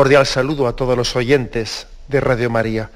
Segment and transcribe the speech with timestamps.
[0.00, 2.90] Cordial saludo a todos los oyentes de Radio María.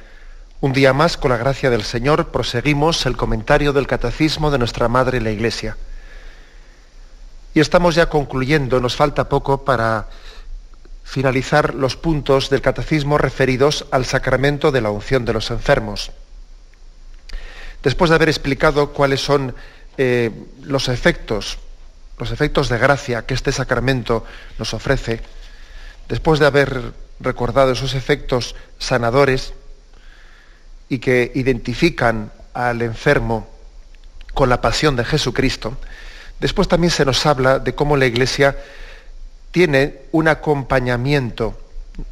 [0.63, 4.89] Un día más, con la gracia del Señor, proseguimos el comentario del Catecismo de nuestra
[4.89, 5.77] Madre la Iglesia.
[7.53, 10.09] Y estamos ya concluyendo, nos falta poco para
[11.03, 16.11] finalizar los puntos del Catecismo referidos al sacramento de la unción de los enfermos.
[17.83, 19.55] Después de haber explicado cuáles son
[19.99, 20.31] eh,
[20.63, 21.59] los efectos,
[22.19, 24.25] los efectos de gracia que este sacramento
[24.59, 25.21] nos ofrece,
[26.09, 29.55] después de haber recordado esos efectos sanadores
[30.89, 33.49] y que identifican al enfermo
[34.35, 35.77] con la pasión de Jesucristo,
[36.41, 38.57] después también se nos habla de cómo la Iglesia
[39.51, 41.57] tiene un acompañamiento,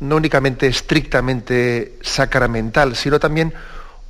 [0.00, 3.52] no únicamente estrictamente sacramental, sino también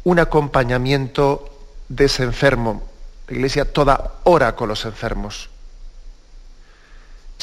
[0.05, 1.49] un acompañamiento
[1.89, 2.89] de ese enfermo.
[3.29, 5.49] La Iglesia toda hora con los enfermos.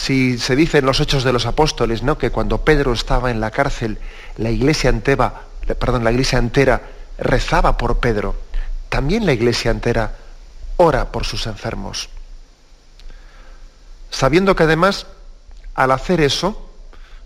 [0.02, 2.17] Si se dice en los Hechos de los Apóstoles, ¿no?
[2.17, 4.00] que cuando Pedro estaba en la cárcel,
[4.38, 5.42] la iglesia entera,
[5.77, 6.82] perdón, la iglesia entera
[7.17, 8.33] rezaba por Pedro,
[8.87, 10.15] también la iglesia entera
[10.77, 12.08] ora por sus enfermos.
[14.10, 15.05] Sabiendo que además,
[15.76, 16.70] al hacer eso,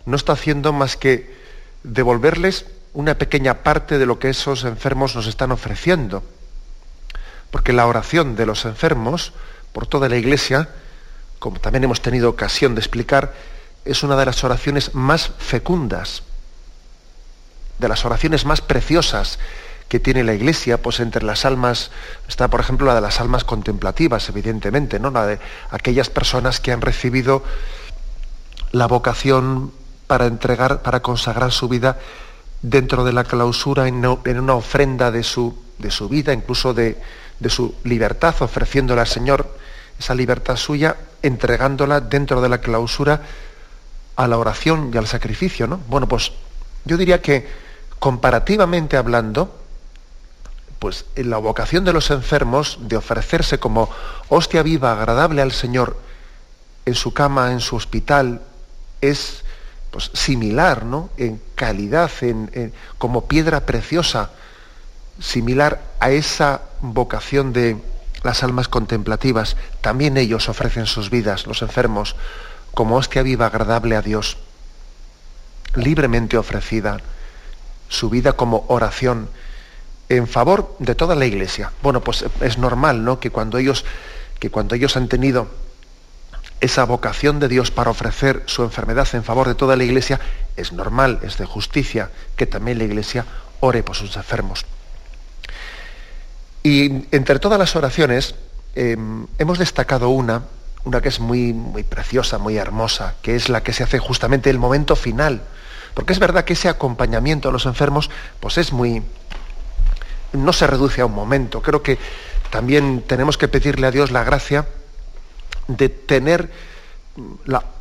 [0.08, 1.32] no está haciendo más que
[1.84, 6.24] devolverles una pequeña parte de lo que esos enfermos nos están ofreciendo.
[7.52, 9.32] Porque la oración de los enfermos
[9.74, 10.70] por toda la iglesia
[11.44, 13.34] como también hemos tenido ocasión de explicar,
[13.84, 16.24] es una de las oraciones más fecundas,
[17.80, 19.40] de las oraciones más preciosas
[19.90, 21.92] que tiene la Iglesia, pues entre las almas
[22.30, 25.12] está, por ejemplo, la de las almas contemplativas, evidentemente, ¿no?
[25.12, 25.40] La de
[25.70, 27.44] aquellas personas que han recibido
[28.72, 29.74] la vocación
[30.08, 32.00] para entregar, para consagrar su vida
[32.62, 37.02] dentro de la clausura en una ofrenda de su, de su vida, incluso de,
[37.42, 39.63] de su libertad, ofreciéndola al Señor
[40.00, 43.22] esa libertad suya, entregándola dentro de la clausura
[44.16, 45.80] a la oración y al sacrificio, ¿no?
[45.88, 46.32] Bueno, pues
[46.86, 47.48] yo diría que
[48.00, 49.60] comparativamente hablando,
[50.80, 53.90] pues en la vocación de los enfermos de ofrecerse como
[54.28, 55.98] hostia viva, agradable al Señor,
[56.86, 58.42] en su cama, en su hospital,
[59.00, 59.44] es
[59.92, 61.10] pues, similar, ¿no?
[61.18, 64.32] En calidad, en, como piedra preciosa,
[65.20, 67.78] similar a esa vocación de,
[68.24, 72.16] las almas contemplativas, también ellos ofrecen sus vidas, los enfermos,
[72.74, 74.38] como hostia viva agradable a Dios,
[75.76, 77.02] libremente ofrecida,
[77.90, 79.30] su vida como oración
[80.10, 81.72] en favor de toda la iglesia.
[81.82, 83.20] Bueno, pues es normal, ¿no?
[83.20, 83.86] Que cuando ellos,
[84.40, 85.48] que cuando ellos han tenido
[86.62, 90.20] esa vocación de Dios para ofrecer su enfermedad en favor de toda la iglesia,
[90.56, 93.26] es normal, es de justicia que también la iglesia
[93.60, 94.66] ore por sus enfermos.
[96.64, 98.36] Y entre todas las oraciones
[98.76, 100.44] em, hemos destacado una,
[100.86, 104.50] una que es muy, muy preciosa, muy hermosa, que es la que se hace justamente
[104.50, 105.42] el momento final.
[105.94, 108.10] Porque es verdad que ese acompañamiento a los enfermos,
[108.40, 109.04] pues es muy.
[110.32, 111.62] no se reduce a un momento.
[111.62, 112.00] Creo que
[112.50, 114.66] también tenemos que pedirle a Dios la gracia
[115.68, 116.50] de tener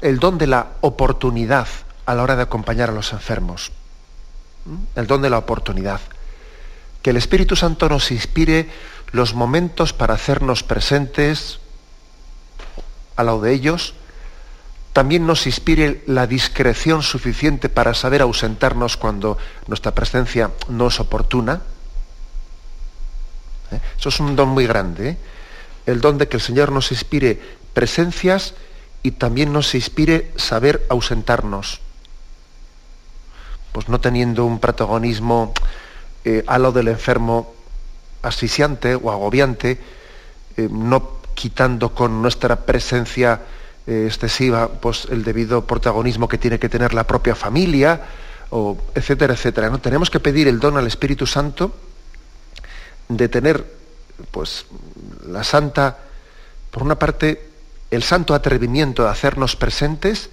[0.00, 1.68] el don de la oportunidad
[2.04, 3.70] a la hora de acompañar a los enfermos.
[4.64, 4.98] ¿Mm?
[4.98, 6.00] El don de la oportunidad
[7.02, 8.68] que el Espíritu Santo nos inspire
[9.10, 11.58] los momentos para hacernos presentes
[13.16, 13.94] al lado de ellos,
[14.92, 21.62] también nos inspire la discreción suficiente para saber ausentarnos cuando nuestra presencia no es oportuna.
[23.70, 23.80] ¿Eh?
[23.98, 25.16] Eso es un don muy grande, ¿eh?
[25.86, 27.40] el don de que el Señor nos inspire
[27.72, 28.54] presencias
[29.02, 31.80] y también nos inspire saber ausentarnos,
[33.72, 35.52] pues no teniendo un protagonismo
[36.24, 37.54] eh, a lo del enfermo
[38.22, 39.78] asfixiante o agobiante,
[40.56, 43.40] eh, no quitando con nuestra presencia
[43.86, 48.00] eh, excesiva pues, el debido protagonismo que tiene que tener la propia familia,
[48.50, 49.70] o etcétera, etcétera.
[49.70, 49.80] ¿no?
[49.80, 51.74] Tenemos que pedir el don al Espíritu Santo
[53.08, 53.64] de tener
[54.30, 54.66] pues,
[55.26, 55.98] la santa,
[56.70, 57.48] por una parte,
[57.90, 60.30] el santo atrevimiento de hacernos presentes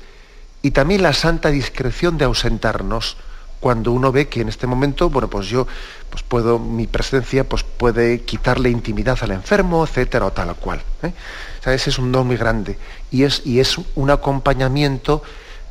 [0.62, 3.18] y también la santa discreción de ausentarnos
[3.60, 5.68] cuando uno ve que en este momento, bueno, pues yo
[6.10, 10.82] pues puedo, mi presencia pues puede quitarle intimidad al enfermo, etcétera, o tal o cual.
[11.04, 11.12] ¿eh?
[11.66, 12.78] ese es un don muy grande.
[13.12, 15.22] Y es, y es un acompañamiento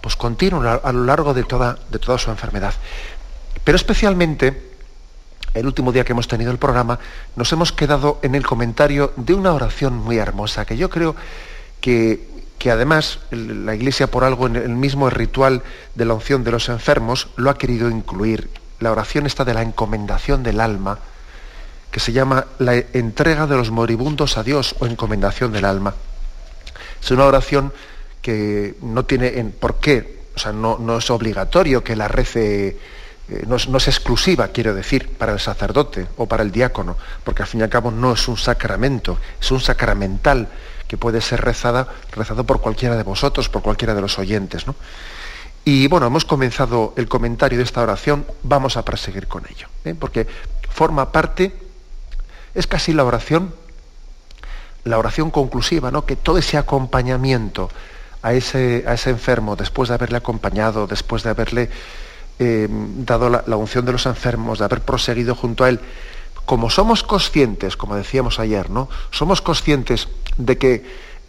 [0.01, 2.75] pues continuo a, lo largo de toda, de toda su enfermedad.
[3.65, 4.71] Pero especialmente,
[5.55, 6.99] el último día que hemos tenido el programa,
[7.37, 11.17] nos hemos quedado en el comentario de una oración muy hermosa, que yo creo
[11.81, 12.28] que
[12.59, 15.63] que además la Iglesia por algo en el mismo ritual
[15.95, 18.51] de la unción de los enfermos lo ha querido incluir.
[18.81, 20.99] La oración está de la encomendación del alma,
[21.91, 25.95] que se llama la entrega de los moribundos a Dios o encomendación del alma.
[27.01, 27.73] Es una oración
[28.21, 32.77] que no tiene en, por qué, o sea, no, no es obligatorio que la rece,
[33.29, 36.97] eh, no, es, no, es, exclusiva, quiero decir, para el sacerdote o para el diácono,
[37.25, 40.49] porque al fin y al cabo no es un sacramento, es un sacramental
[40.89, 44.67] que puede ser rezada, rezado por cualquiera de vosotros, por cualquiera de los oyentes.
[44.67, 44.75] ¿no?
[45.65, 49.95] Y bueno, hemos comenzado el comentario de esta oración, vamos a proseguir con ello, ¿eh?
[49.95, 50.27] porque
[50.71, 51.55] forma parte,
[52.55, 53.55] es casi la oración,
[54.85, 56.07] la oración conclusiva, ¿no?
[56.07, 57.69] que todo ese acompañamiento
[58.23, 61.69] a ese, a ese enfermo, después de haberle acompañado, después de haberle
[62.39, 65.81] eh, dado la, la unción de los enfermos, de haber proseguido junto a él,
[66.49, 68.89] como somos conscientes, como decíamos ayer, ¿no?
[69.11, 70.09] Somos conscientes
[70.39, 70.83] de que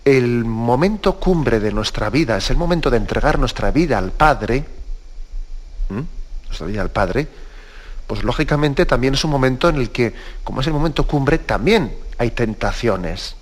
[0.06, 4.64] el momento cumbre de nuestra vida es el momento de entregar nuestra vida al Padre,
[6.48, 7.28] nuestra vida al Padre,
[8.08, 10.14] pues lógicamente también es un momento en el que,
[10.46, 13.36] como es el momento cumbre, también hay tentaciones.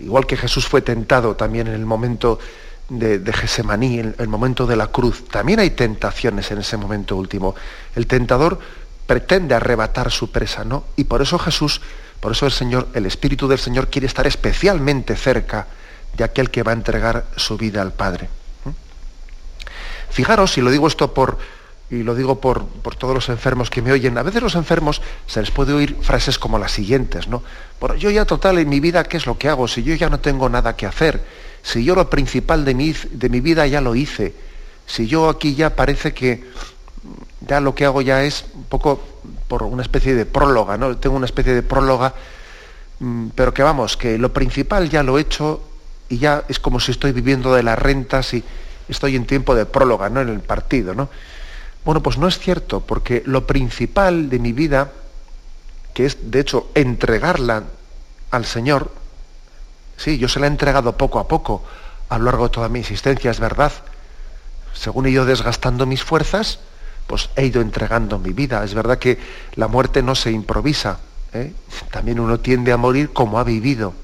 [0.00, 2.38] Igual que Jesús fue tentado también en el momento
[2.88, 7.16] de, de Gesemaní, en el momento de la cruz, también hay tentaciones en ese momento
[7.16, 7.54] último.
[7.94, 8.58] El tentador
[9.06, 10.84] pretende arrebatar su presa, ¿no?
[10.96, 11.80] Y por eso Jesús,
[12.20, 15.66] por eso el Señor, el Espíritu del Señor quiere estar especialmente cerca
[16.16, 18.28] de aquel que va a entregar su vida al Padre.
[20.10, 21.38] Fijaros, y lo digo esto por,
[21.90, 25.02] y lo digo por, por, todos los enfermos que me oyen, a veces los enfermos
[25.26, 27.42] se les puede oír frases como las siguientes, ¿no?
[27.80, 29.66] Por yo ya total en mi vida, ¿qué es lo que hago?
[29.66, 31.24] Si yo ya no tengo nada que hacer,
[31.62, 34.34] si yo lo principal de mi, de mi vida ya lo hice,
[34.86, 36.44] si yo aquí ya parece que
[37.46, 39.00] ya lo que hago ya es un poco
[39.48, 40.96] por una especie de próloga, ¿no?
[40.96, 42.14] Tengo una especie de próloga,
[43.00, 45.60] mm, pero que vamos, que lo principal ya lo he hecho
[46.08, 48.44] y ya es como si estoy viviendo de las rentas y
[48.88, 50.20] estoy en tiempo de próloga, ¿no?
[50.20, 51.08] En el partido, ¿no?
[51.84, 54.92] Bueno, pues no es cierto, porque lo principal de mi vida,
[55.92, 57.64] que es de hecho entregarla
[58.30, 58.90] al Señor,
[59.96, 61.62] sí, yo se la he entregado poco a poco
[62.08, 63.72] a lo largo de toda mi existencia, es verdad.
[64.72, 66.58] Según he ido desgastando mis fuerzas,
[67.06, 68.64] pues he ido entregando mi vida.
[68.64, 69.18] Es verdad que
[69.54, 71.00] la muerte no se improvisa.
[71.32, 71.52] ¿eh?
[71.90, 73.94] También uno tiende a morir como ha vivido.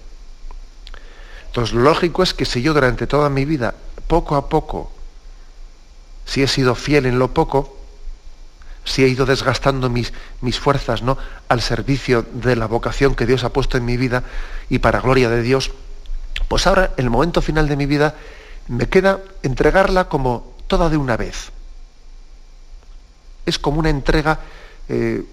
[1.47, 3.75] Entonces, lo lógico es que si yo durante toda mi vida,
[4.07, 4.93] poco a poco,
[6.25, 7.77] si he sido fiel en lo poco,
[8.85, 11.19] si he ido desgastando mis, mis fuerzas ¿no?
[11.49, 14.23] al servicio de la vocación que Dios ha puesto en mi vida
[14.69, 15.73] y para gloria de Dios,
[16.49, 18.15] pues ahora, el momento final de mi vida,
[18.69, 21.51] me queda entregarla como toda de una vez
[23.51, 24.41] es como una entrega
[24.89, 25.25] eh,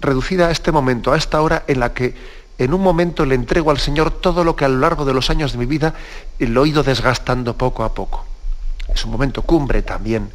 [0.00, 2.14] reducida a este momento, a esta hora en la que
[2.58, 5.30] en un momento le entrego al Señor todo lo que a lo largo de los
[5.30, 5.94] años de mi vida
[6.38, 8.24] lo he ido desgastando poco a poco.
[8.94, 10.30] Es un momento cumbre también,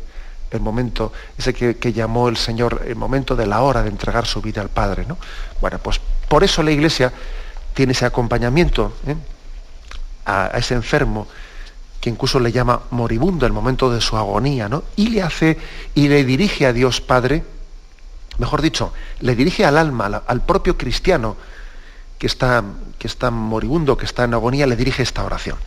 [0.52, 4.42] el momento ese que, llamó el Señor, el momento de la hora de entregar su
[4.42, 5.06] vida al Padre.
[5.08, 5.18] ¿no?
[5.62, 7.12] Bueno, pues por eso la Iglesia
[7.74, 9.16] tiene ese acompañamiento ¿eh?
[10.26, 11.28] a, ese enfermo
[12.08, 14.86] que incluso le llama moribundo el momento de su agonía, ¿no?
[14.96, 15.58] Y le hace
[15.94, 17.44] y le dirige a Dios Padre,
[18.38, 21.36] mejor dicho, le dirige al alma, al propio cristiano
[22.18, 22.64] que está,
[22.98, 25.58] que está moribundo, que está en agonía, le dirige esta oración.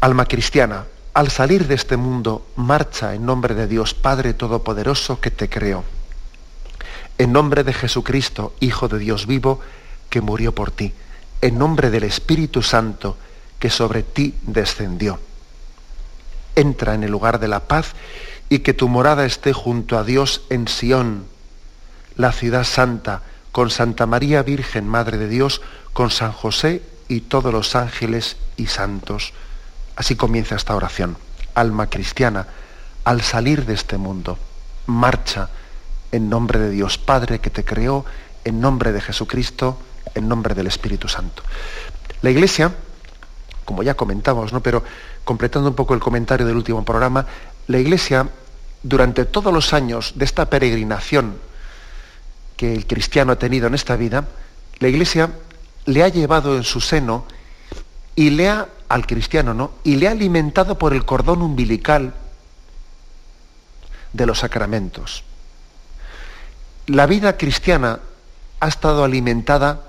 [0.00, 5.30] Alma cristiana, al salir de este mundo, marcha en nombre de Dios Padre Todopoderoso que
[5.30, 5.84] te creó.
[7.18, 9.60] En nombre de Jesucristo, Hijo de Dios vivo,
[10.10, 10.92] que murió por ti.
[11.40, 13.16] En nombre del Espíritu Santo,
[13.58, 15.18] que sobre ti descendió.
[16.54, 17.94] Entra en el lugar de la paz
[18.48, 21.26] y que tu morada esté junto a Dios en Sión,
[22.16, 23.22] la ciudad santa,
[23.52, 25.60] con Santa María Virgen, Madre de Dios,
[25.92, 29.32] con San José y todos los ángeles y santos.
[29.96, 31.16] Así comienza esta oración.
[31.54, 32.46] Alma cristiana,
[33.04, 34.38] al salir de este mundo,
[34.86, 35.48] marcha
[36.12, 38.04] en nombre de Dios Padre que te creó,
[38.44, 39.78] en nombre de Jesucristo,
[40.14, 41.42] en nombre del Espíritu Santo.
[42.22, 42.72] La Iglesia
[43.66, 44.62] como ya comentamos, ¿no?
[44.62, 44.82] pero
[45.24, 47.26] completando un poco el comentario del último programa,
[47.66, 48.26] la Iglesia,
[48.82, 51.36] durante todos los años de esta peregrinación
[52.56, 54.26] que el cristiano ha tenido en esta vida,
[54.78, 55.30] la Iglesia
[55.84, 57.26] le ha llevado en su seno
[58.14, 59.72] y le ha, al cristiano, ¿no?
[59.84, 62.14] Y le ha alimentado por el cordón umbilical,
[64.16, 65.22] de los sacramentos.
[66.86, 68.00] La vida cristiana
[68.60, 69.82] ha estado alimentada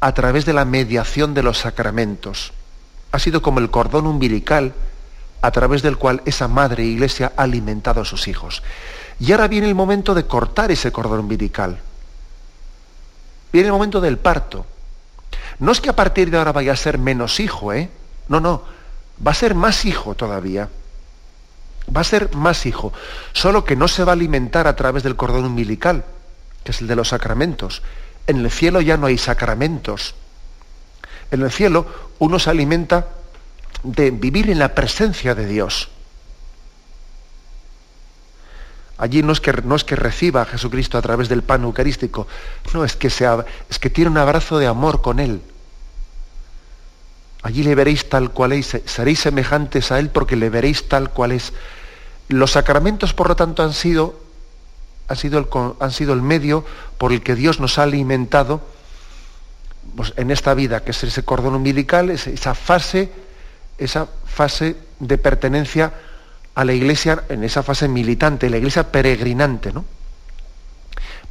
[0.00, 2.52] a través de la mediación de los sacramentos.
[3.12, 4.72] Ha sido como el cordón umbilical
[5.42, 8.62] a través del cual esa madre iglesia ha alimentado a sus hijos.
[9.18, 11.78] Y ahora viene el momento de cortar ese cordón umbilical.
[13.52, 14.66] Viene el momento del parto.
[15.58, 17.90] No es que a partir de ahora vaya a ser menos hijo, ¿eh?
[18.28, 18.62] No, no.
[19.26, 20.68] Va a ser más hijo todavía.
[21.94, 22.92] Va a ser más hijo.
[23.32, 26.04] Solo que no se va a alimentar a través del cordón umbilical,
[26.64, 27.82] que es el de los sacramentos.
[28.26, 30.14] En el cielo ya no hay sacramentos.
[31.30, 31.86] En el cielo
[32.18, 33.08] uno se alimenta
[33.82, 35.88] de vivir en la presencia de Dios.
[38.98, 42.26] Allí no es que, no es que reciba a Jesucristo a través del pan eucarístico,
[42.74, 45.40] no, es que, sea, es que tiene un abrazo de amor con Él.
[47.42, 51.32] Allí le veréis tal cual es, seréis semejantes a Él porque le veréis tal cual
[51.32, 51.54] es.
[52.28, 54.20] Los sacramentos, por lo tanto, han sido,
[55.08, 55.46] han sido, el,
[55.80, 56.66] han sido el medio
[56.98, 58.60] por el que Dios nos ha alimentado
[59.96, 63.10] pues, en esta vida, que es ese cordón umbilical, esa fase
[63.80, 65.92] esa fase de pertenencia
[66.54, 69.84] a la iglesia, en esa fase militante, la iglesia peregrinante, ¿no?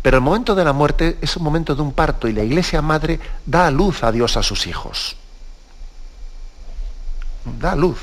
[0.02, 2.82] Pero el momento de la muerte es un momento de un parto y la iglesia
[2.82, 5.16] madre da a luz a Dios a sus hijos.
[7.60, 8.00] Da a luz.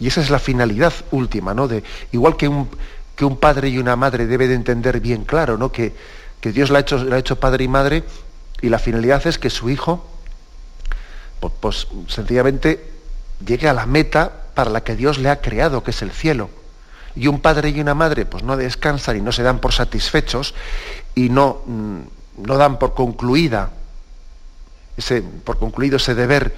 [0.00, 1.68] Y esa es la finalidad última, ¿no?
[1.68, 2.68] De, igual que un,
[3.16, 5.72] que un padre y una madre debe de entender bien claro, ¿no?
[5.72, 5.94] Que,
[6.40, 8.04] que Dios la ha, hecho, ha hecho padre y madre
[8.60, 10.06] y la finalidad es que su hijo,
[11.60, 12.90] pues, sencillamente
[13.44, 16.48] llegue a la meta para la que Dios le ha creado, que es el cielo.
[17.16, 20.54] Y un padre y una madre pues no descansan y no se dan por satisfechos
[21.14, 21.98] y no, mm,
[22.38, 23.70] no dan por concluida
[24.96, 26.54] ese, por concluido ese deber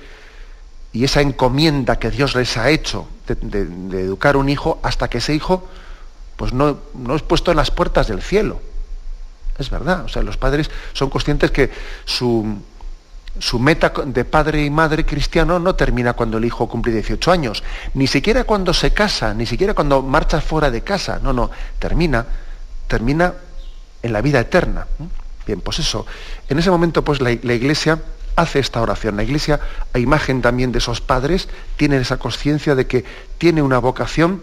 [0.93, 3.63] y esa encomienda que Dios les ha hecho de,
[4.01, 5.69] educar un hijo hasta que ese hijo
[6.37, 8.61] pues no, no es puesto en las puertas del cielo.
[9.59, 11.71] Es verdad, o sea, los padres son conscientes que
[12.05, 12.59] su,
[13.39, 17.63] su meta de padre y madre cristiano no termina cuando el hijo cumple 18 años,
[17.95, 22.27] ni siquiera cuando se casa, ni siquiera cuando marcha fuera de casa, no, no, termina,
[22.87, 23.35] termina
[24.03, 24.87] en la vida eterna.
[25.47, 26.07] Bien, pues eso,
[26.49, 28.01] en ese momento pues la, la iglesia
[28.37, 29.17] hace esta oración.
[29.17, 29.61] La iglesia,
[29.93, 33.05] a imagen también de esos padres, tiene esa conciencia de que
[33.39, 34.43] tiene una vocación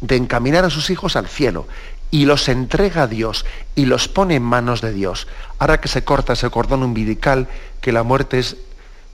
[0.00, 1.66] de encaminar a sus hijos al cielo
[2.10, 5.28] y los entrega a Dios y los pone en manos de Dios.
[5.58, 7.48] Ahora que se corta ese cordón umbilical,
[7.80, 8.56] que la muerte es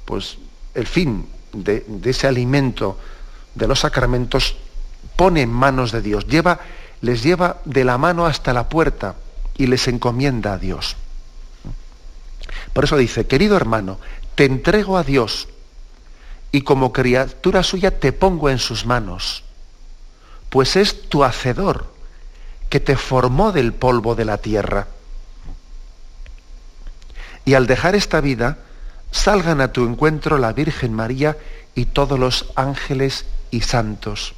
[0.05, 0.39] pues,
[0.75, 2.99] el fin de, ese alimento
[3.55, 4.57] de los sacramentos,
[5.17, 6.61] pone en manos de Dios, lleva,
[7.01, 9.17] les lleva de la mano hasta la puerta
[9.57, 10.97] y les encomienda a Dios.
[12.73, 13.99] Por eso dice, querido hermano,
[14.35, 15.49] te entrego a Dios
[16.53, 19.45] y como criatura suya te pongo en sus manos,
[20.51, 21.96] pues es tu hacedor
[22.69, 24.89] que te formó del polvo de la tierra.
[27.45, 28.59] Y al dejar esta vida,
[29.13, 31.37] salgan a tu encuentro la Virgen María
[31.75, 34.35] y todos los ángeles y santos.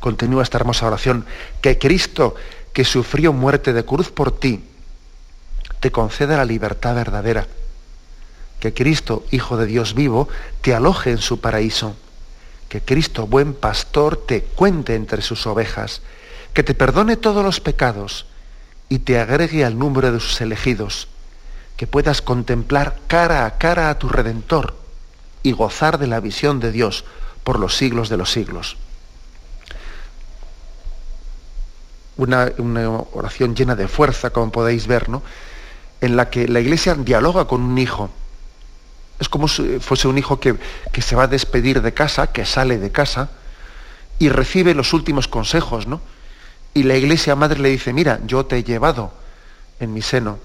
[0.00, 1.24] Continúa esta hermosa oración,
[1.60, 2.34] que Cristo,
[2.72, 4.64] que sufrió muerte de cruz por ti,
[5.80, 7.46] te conceda la libertad verdadera.
[8.60, 10.28] Que Cristo, Hijo de Dios vivo,
[10.60, 11.96] te aloje en su paraíso
[12.72, 16.00] que Cristo, buen pastor, te cuente entre sus ovejas,
[16.54, 18.24] que te perdone todos los pecados
[18.88, 21.06] y te agregue al número de sus elegidos,
[21.76, 24.74] que puedas contemplar cara a cara a tu Redentor
[25.42, 27.04] y gozar de la visión de Dios
[27.44, 28.78] por los siglos de los siglos.
[32.16, 32.52] Una,
[33.12, 35.22] oración llena de fuerza, como podéis ver, ¿no?
[36.00, 38.08] en la que la Iglesia dialoga con un hijo
[39.18, 40.56] es como si fuese un hijo que,
[41.00, 43.30] se va a despedir de casa, que sale de casa
[44.18, 46.00] y recibe los últimos consejos, ¿no?
[46.74, 49.12] Y la iglesia madre le dice, mira, yo te he llevado
[49.78, 50.38] en mi seno,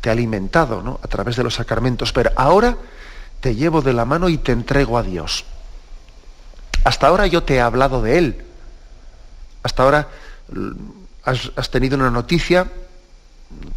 [0.00, 1.00] te he alimentado, ¿no?
[1.02, 2.76] A través de los sacramentos, pero ahora
[3.40, 5.44] te llevo de la mano y te entrego a Dios.
[6.84, 8.44] Hasta ahora yo te he hablado de Él.
[9.62, 10.08] Hasta ahora
[10.52, 10.70] mm,
[11.24, 12.68] has tenido una noticia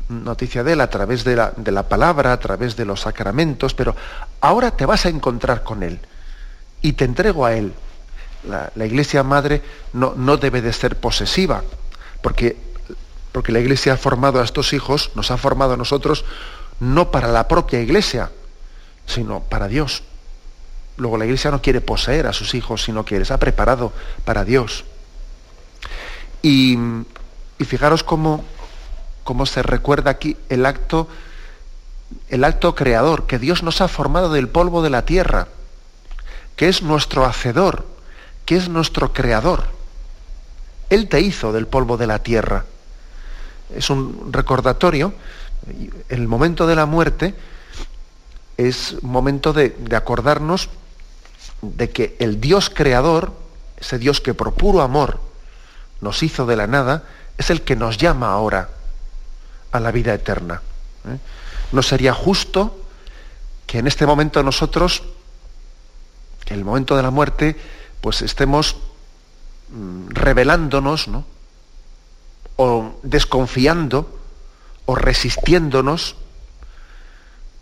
[0.10, 3.74] noticia de él a través de la, de la, palabra, a través de los sacramentos,
[3.74, 3.96] pero
[4.42, 6.00] ahora te vas a encontrar con él
[6.82, 7.74] y te entrego a él.
[8.44, 9.62] La, iglesia madre
[9.94, 11.64] no, no, debe de ser posesiva,
[12.22, 12.58] porque,
[13.32, 16.26] porque la iglesia ha formado a estos hijos, nos ha formado a nosotros,
[16.80, 18.32] no para la propia iglesia,
[19.06, 20.04] sino para Dios.
[20.98, 23.94] Luego la iglesia no quiere poseer a sus hijos, sino que les ha preparado
[24.26, 24.86] para Dios.
[26.42, 26.78] Y,
[27.60, 28.44] y fijaros cómo
[29.32, 31.08] como se recuerda aquí el acto,
[32.28, 35.48] el acto creador, que Dios nos ha formado del polvo de la tierra,
[36.58, 37.86] que es nuestro hacedor,
[38.44, 39.64] que es nuestro creador.
[40.90, 42.66] Él te hizo del polvo de la tierra.
[43.74, 45.14] Es un recordatorio.
[46.10, 47.34] El momento de la muerte
[48.58, 50.68] es un momento de acordarnos
[51.62, 53.32] de que el Dios creador,
[53.78, 55.22] ese Dios que por puro amor
[56.02, 57.06] nos hizo de la nada,
[57.38, 58.81] es el que nos llama ahora
[59.72, 60.62] a la vida eterna.
[61.08, 61.18] ¿eh?
[61.72, 62.86] No sería justo
[63.66, 65.04] que en este momento nosotros,
[66.48, 67.56] en el momento de la muerte,
[68.02, 68.76] pues estemos
[69.70, 71.26] mm, revelándonos, ¿no?
[72.58, 74.20] o desconfiando,
[74.86, 76.16] o resistiéndonos,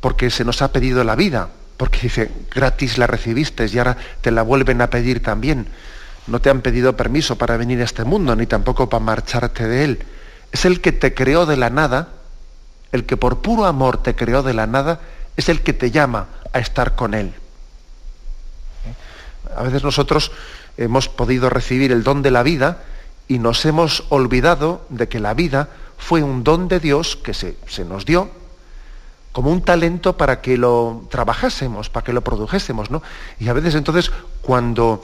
[0.01, 4.31] porque se nos ha pedido la vida, porque dice, gratis la recibiste y ahora te
[4.31, 5.67] la vuelven a pedir también.
[6.27, 9.83] No te han pedido permiso para venir a este mundo, ni tampoco para marcharte de
[9.83, 10.05] él.
[10.51, 12.09] Es el que te creó de la nada,
[12.91, 15.01] el que por puro amor te creó de la nada,
[15.37, 17.33] es el que te llama a estar con él.
[19.55, 20.31] A veces nosotros
[20.77, 22.83] hemos podido recibir el don de la vida
[23.27, 27.57] y nos hemos olvidado de que la vida fue un don de Dios que se,
[27.67, 28.29] se nos dio
[29.31, 33.03] como un talento para que lo trabajásemos, para que lo produjésemos, ¿no?
[33.39, 35.03] Y a veces entonces cuando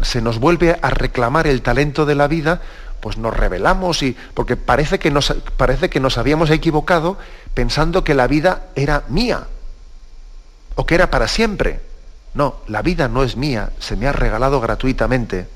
[0.00, 2.62] se nos vuelve a reclamar el talento de la vida,
[3.00, 7.18] pues nos revelamos y porque parece que nos, parece que nos habíamos equivocado
[7.54, 9.46] pensando que la vida era mía
[10.74, 11.80] o que era para siempre.
[12.34, 15.48] No, la vida no es mía, se me ha regalado gratuitamente.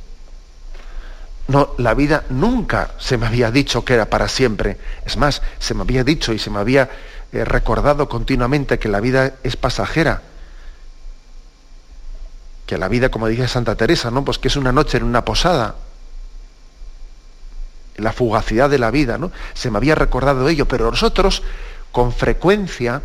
[1.49, 4.79] No, la vida nunca se me había dicho que era para siempre.
[5.05, 6.89] Es más, se me había dicho y se me había
[7.33, 10.21] He recordado continuamente que la vida es pasajera,
[12.67, 14.23] que la vida, como dice Santa Teresa, ¿no?
[14.23, 15.77] Pues que es una noche en una posada,
[18.03, 19.33] la fugacidad de la vida, ¿no?
[19.55, 21.43] Se me había recordado ello, pero nosotros
[21.91, 23.03] con frecuencia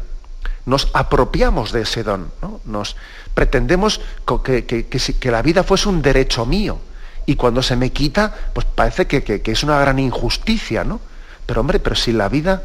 [0.65, 2.59] nos apropiamos de ese don, ¿no?
[2.65, 2.95] Nos
[3.33, 4.01] pretendemos
[4.43, 6.79] que, que, la vida fuese un derecho mío.
[7.25, 10.99] Y cuando se me quita, pues parece que, es una gran injusticia, ¿no?
[11.45, 12.63] Pero hombre, pero si la vida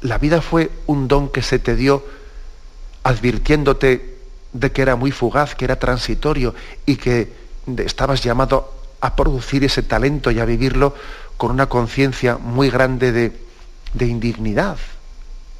[0.00, 2.04] la vida fue un don que se te dio
[3.02, 4.18] advirtiéndote
[4.52, 6.54] de que era muy fugaz, que era transitorio
[6.86, 7.32] y que
[7.78, 10.94] estabas llamado a producir ese talento y a vivirlo
[11.38, 14.76] con una conciencia muy grande de, indignidad.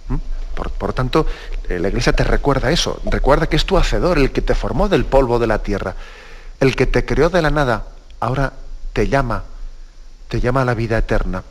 [0.08, 0.16] ¿Mm?
[0.54, 1.24] Por, tanto,
[1.68, 4.88] eh, la Iglesia te recuerda eso, recuerda que es tu hacedor, el que te formó
[4.88, 5.94] del polvo de la tierra,
[6.58, 7.86] el que te creó de la nada,
[8.18, 8.52] ahora
[8.92, 9.44] te llama,
[10.26, 11.44] te llama a la vida eterna.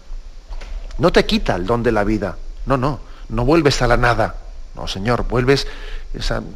[1.00, 4.36] No te quita el don de la vida, no, no, no vuelves a la nada.
[4.76, 5.66] No, Señor, vuelves,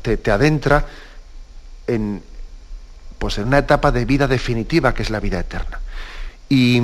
[0.04, 0.86] te, adentra
[1.88, 2.22] en,
[3.18, 5.80] pues en una etapa de vida definitiva que es la vida eterna.
[6.50, 6.80] Y,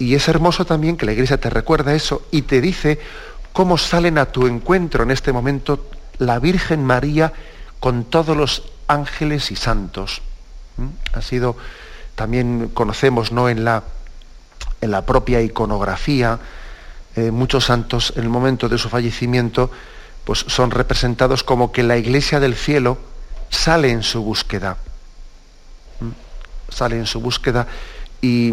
[0.00, 2.98] y es hermoso también que la Iglesia te recuerda eso y te dice
[3.52, 7.34] cómo salen a tu encuentro en este momento la Virgen María
[7.80, 10.22] con todos los ángeles y santos.
[10.78, 10.86] ¿Mm?
[11.12, 11.54] Ha sido,
[12.14, 13.50] también conocemos ¿no?
[13.50, 13.82] en, la,
[14.80, 16.38] en la propia iconografía,
[17.14, 19.70] eh, muchos santos en el momento de su fallecimiento
[20.24, 22.96] pues son representados como que la iglesia del cielo
[23.50, 24.78] sale en su búsqueda.
[26.70, 27.66] Sale en su búsqueda
[28.22, 28.52] y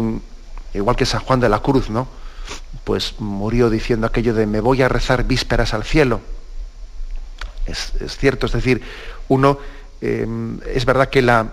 [0.74, 2.08] igual que San Juan de la Cruz, ¿no?
[2.84, 6.20] Pues murió diciendo aquello de me voy a rezar vísperas al cielo.
[7.66, 8.82] Es, cierto, es decir,
[9.28, 9.58] uno,
[10.00, 11.52] em, es verdad que la,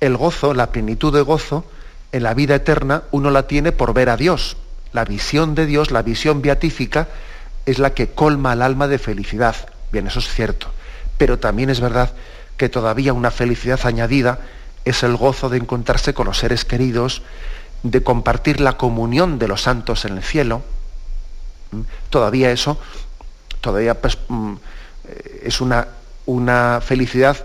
[0.00, 1.64] el gozo, la plenitud de gozo
[2.12, 4.56] en la vida eterna, uno la tiene por ver a Dios,
[4.92, 7.08] la visión de Dios, la visión beatífica,
[7.66, 9.56] es la que colma al alma de felicidad.
[9.92, 10.68] Bien, eso es cierto.
[11.18, 12.12] Pero también es verdad
[12.56, 14.40] que todavía una felicidad añadida
[14.84, 17.22] es el gozo de encontrarse con los seres queridos,
[17.82, 20.62] de compartir la comunión de los santos en el cielo.
[22.10, 22.78] Todavía eso,
[23.60, 24.54] todavía pues, mm,
[25.42, 25.88] es una,
[26.26, 27.36] una felicidad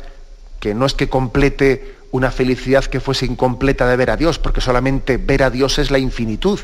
[0.60, 4.62] que no es que complete una felicidad que fuese incompleta de ver a Dios, porque
[4.62, 6.60] solamente ver a Dios es la infinitud,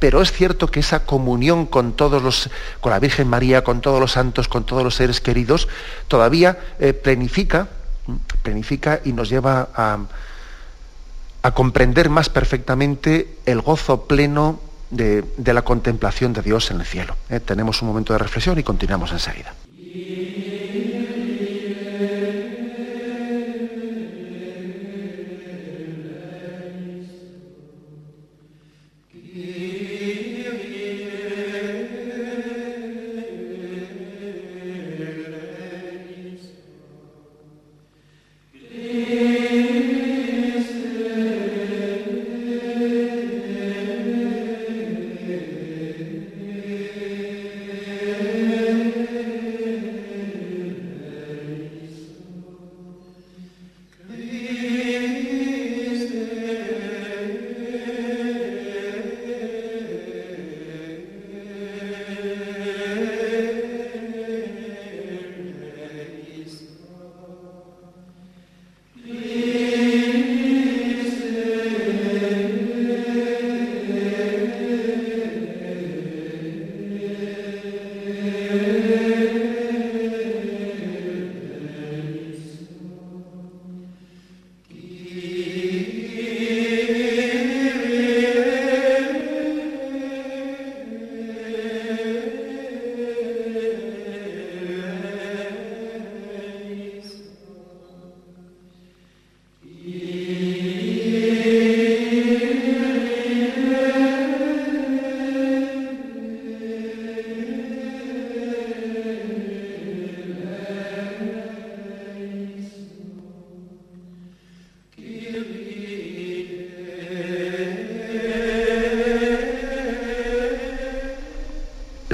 [0.00, 2.48] pero es cierto que esa comunión con todos los,
[2.80, 5.68] con la Virgen María, con todos los santos, con todos los seres queridos,
[6.08, 7.68] todavía eh, planifica,
[8.42, 9.98] planifica y nos lleva a,
[11.52, 17.16] comprender más perfectamente el gozo pleno de, la contemplación de Dios en el cielo.
[17.28, 19.54] Eh, tenemos un momento de reflexión y continuamos enseguida.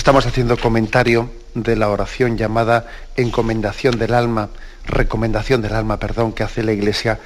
[0.04, 2.86] Estamos haciendo comentario de la oración llamada
[3.16, 4.50] encomendación del alma,
[4.84, 7.20] recomendación del alma, perdón, que hace la Iglesia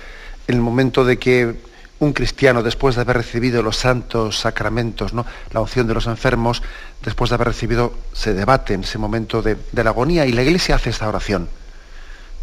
[0.46, 1.56] en el momento de que
[1.98, 5.26] un cristiano, después de haber recibido los santos sacramentos, ¿no?
[5.50, 6.62] la unción de los enfermos,
[7.02, 10.44] después de haber recibido, se debate en ese momento de, de la agonía y la
[10.44, 11.48] Iglesia hace esta oración.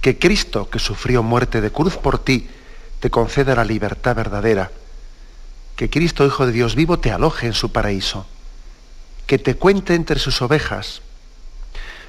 [0.02, 2.50] Que Cristo, que sufrió muerte de cruz por ti,
[3.00, 4.70] te conceda la libertad verdadera.
[5.78, 8.28] Que Cristo, Hijo de Dios vivo, te aloje en su paraíso
[9.28, 11.02] que te cuente entre sus ovejas.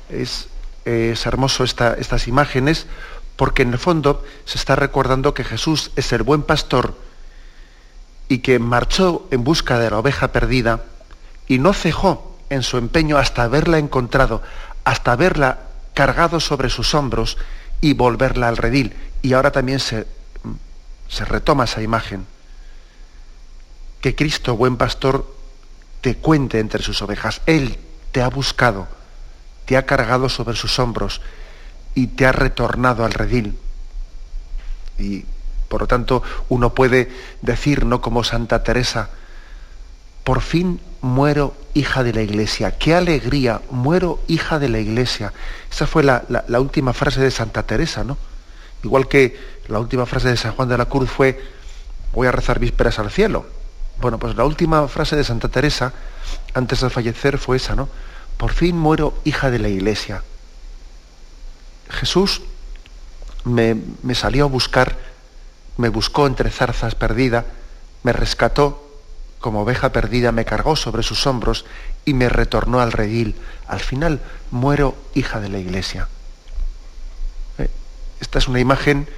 [0.08, 0.48] Es,
[0.84, 2.86] hermoso estas imágenes
[3.34, 6.96] porque en el fondo se está recordando que Jesús es el buen pastor
[8.28, 10.84] y que marchó en busca de la oveja perdida
[11.48, 14.42] y no cejó en su empeño hasta haberla encontrado,
[14.84, 15.58] hasta haberla
[15.94, 17.36] cargado sobre sus hombros
[17.80, 18.94] y volverla al redil.
[19.22, 20.06] Y ahora también se,
[21.08, 22.26] se retoma esa imagen.
[24.00, 25.35] Que Cristo, buen pastor,
[26.06, 27.42] te cuente entre sus ovejas.
[27.46, 27.78] Él
[28.12, 28.86] te ha buscado,
[29.64, 31.20] te ha cargado sobre sus hombros
[31.96, 33.58] y te ha retornado al redil.
[35.00, 35.24] Y
[35.68, 37.10] por lo tanto uno puede
[37.42, 39.10] decir, no como Santa Teresa,
[40.22, 42.78] por fin muero hija de la iglesia.
[42.78, 45.32] Qué alegría, muero hija de la iglesia.
[45.72, 48.16] Esa fue la, la, última frase de Santa Teresa, ¿no?
[48.84, 51.42] Igual que la última frase de San Juan de la Cruz fue,
[52.12, 53.55] voy a rezar vísperas al cielo.
[54.00, 55.92] Bueno, pues la última frase de Santa Teresa,
[56.54, 57.88] antes de fallecer, fue esa, ¿no?
[58.36, 60.22] Por fin muero hija de la iglesia.
[61.88, 62.42] Jesús
[63.44, 64.96] me, me salió a buscar,
[65.76, 67.46] me buscó entre zarzas perdida,
[68.02, 68.82] me rescató
[69.38, 71.64] como oveja perdida, me cargó sobre sus hombros
[72.04, 73.36] y me retornó al redil.
[73.66, 76.08] Al final muero hija de la iglesia.
[77.58, 77.70] Eh,
[78.20, 79.08] esta es una imagen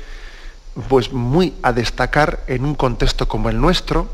[0.88, 4.08] pues muy a destacar en un contexto como el nuestro,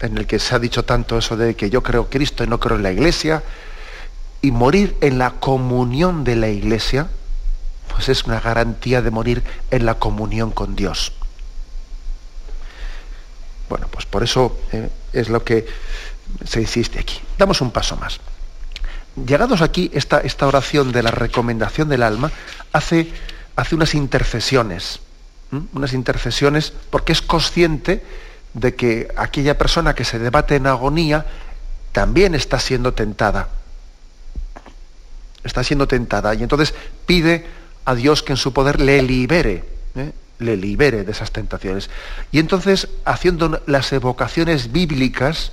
[0.00, 2.60] en el que se ha dicho tanto eso de que yo creo Cristo y no
[2.60, 3.42] creo en la iglesia,
[4.42, 7.08] y morir en la comunión de la iglesia,
[7.88, 11.12] pues es una garantía de morir en la comunión con Dios.
[13.68, 15.66] Bueno, pues por eso eh, es lo que
[16.44, 17.18] se insiste aquí.
[17.38, 18.20] Damos un paso más.
[19.16, 22.30] Llegados aquí, esta, esta oración de la recomendación del alma
[22.72, 23.10] hace,
[23.56, 25.00] hace unas intercesiones,
[25.72, 28.04] unas intercesiones porque es consciente
[28.56, 31.26] de que aquella persona que se debate en agonía
[31.92, 33.48] también está siendo tentada.
[35.44, 36.34] Está siendo tentada.
[36.34, 37.46] Y entonces pide
[37.84, 39.62] a Dios que en su poder le libere,
[39.94, 40.12] ¿eh?
[40.38, 41.90] le libere de esas tentaciones.
[42.32, 45.52] Y entonces, haciendo las evocaciones bíblicas,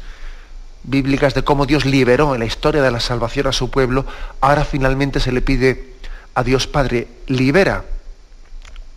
[0.84, 4.06] bíblicas de cómo Dios liberó en la historia de la salvación a su pueblo,
[4.39, 5.94] ahora finalmente se le pide
[6.36, 7.84] a Dios Padre, libera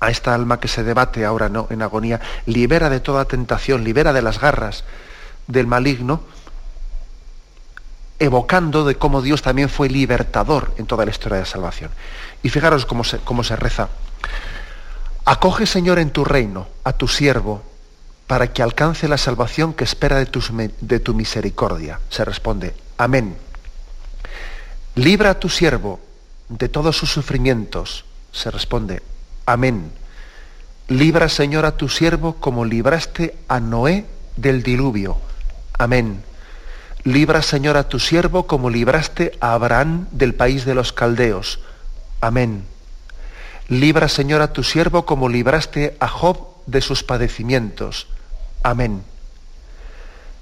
[0.00, 4.12] a esta alma que se debate ahora no en agonía, libera de toda tentación, libera
[4.12, 4.84] de las garras
[5.46, 6.22] del maligno,
[8.18, 11.90] evocando de cómo Dios también fue libertador en toda la historia de la salvación.
[12.42, 13.88] Y fijaros cómo se, cómo se reza.
[15.24, 17.62] Acoge, Señor, en tu reino a tu siervo
[18.26, 22.00] para que alcance la salvación que espera de, de tu misericordia.
[22.10, 23.36] Se responde, amén.
[24.94, 26.00] Libra a tu siervo
[26.48, 28.04] de todos sus sufrimientos.
[28.32, 29.02] Se responde,
[29.46, 29.92] Amén.
[30.88, 34.04] Libra, Señor, a tu siervo como libraste a Noé
[34.36, 35.16] del diluvio.
[35.78, 36.22] Amén.
[37.04, 41.60] Libra, Señor, a tu siervo como libraste a Abraham del país de los caldeos.
[42.20, 42.64] Amén.
[43.68, 48.08] Libra, Señor, a tu siervo como libraste a Job de sus padecimientos.
[48.62, 49.04] Amén.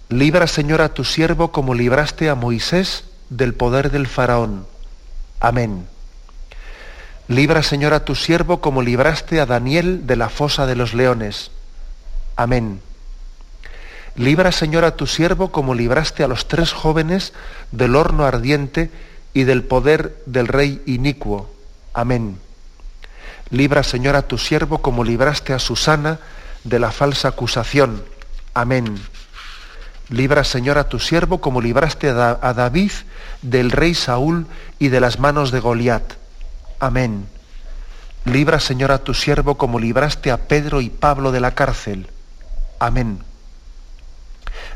[0.09, 4.67] Libra, Señor, a tu siervo como libraste a Moisés del poder del faraón.
[5.41, 5.87] Amén.
[7.29, 11.51] Libra, Señor, a tu siervo como libraste a Daniel de la fosa de los leones.
[12.37, 12.81] Amén.
[14.17, 17.33] Libra, Señor, a tu siervo como libraste a los tres jóvenes
[17.73, 18.91] del horno ardiente
[19.33, 21.51] y del poder del rey inicuo.
[21.95, 22.39] Amén.
[23.51, 26.19] Libra, Señor, a tu siervo como libraste a Susana
[26.63, 28.05] de la falsa acusación.
[28.53, 29.01] Amén.
[30.11, 32.93] Libra, Señor, a tu siervo como libraste a, David
[33.43, 34.47] del rey Saúl
[34.79, 36.24] y de las manos de Goliat.
[36.85, 37.27] Amén.
[38.27, 42.11] Libra, Señor, a tu siervo como libraste a Pedro y Pablo de la cárcel.
[42.79, 43.21] Amén.